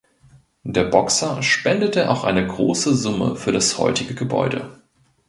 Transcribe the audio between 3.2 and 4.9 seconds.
für das heutige Gebäude.